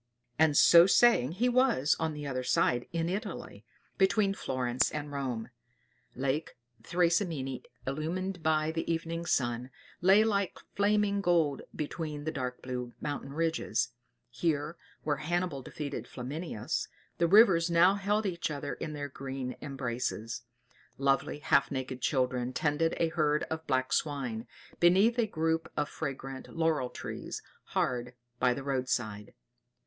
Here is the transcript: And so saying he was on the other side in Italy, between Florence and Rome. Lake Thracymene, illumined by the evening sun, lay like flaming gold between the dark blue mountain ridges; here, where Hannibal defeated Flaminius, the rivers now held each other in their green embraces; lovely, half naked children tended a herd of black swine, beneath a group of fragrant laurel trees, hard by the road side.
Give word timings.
And 0.39 0.57
so 0.57 0.87
saying 0.87 1.33
he 1.33 1.47
was 1.47 1.95
on 1.99 2.15
the 2.15 2.25
other 2.25 2.41
side 2.43 2.87
in 2.91 3.07
Italy, 3.07 3.63
between 3.99 4.33
Florence 4.33 4.89
and 4.89 5.11
Rome. 5.11 5.51
Lake 6.15 6.57
Thracymene, 6.81 7.65
illumined 7.85 8.41
by 8.41 8.71
the 8.71 8.91
evening 8.91 9.27
sun, 9.27 9.69
lay 10.01 10.23
like 10.23 10.57
flaming 10.73 11.21
gold 11.21 11.61
between 11.75 12.23
the 12.23 12.31
dark 12.31 12.63
blue 12.63 12.93
mountain 12.99 13.31
ridges; 13.33 13.89
here, 14.31 14.75
where 15.03 15.17
Hannibal 15.17 15.61
defeated 15.61 16.07
Flaminius, 16.07 16.87
the 17.19 17.27
rivers 17.27 17.69
now 17.69 17.93
held 17.93 18.25
each 18.25 18.49
other 18.49 18.73
in 18.73 18.93
their 18.93 19.07
green 19.07 19.55
embraces; 19.61 20.41
lovely, 20.97 21.37
half 21.37 21.69
naked 21.69 22.01
children 22.01 22.53
tended 22.53 22.95
a 22.97 23.09
herd 23.09 23.43
of 23.51 23.67
black 23.67 23.93
swine, 23.93 24.47
beneath 24.79 25.19
a 25.19 25.27
group 25.27 25.71
of 25.77 25.87
fragrant 25.87 26.47
laurel 26.57 26.89
trees, 26.89 27.43
hard 27.65 28.15
by 28.39 28.51
the 28.51 28.63
road 28.63 28.89
side. 28.89 29.35